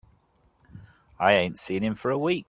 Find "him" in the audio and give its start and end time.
1.83-1.93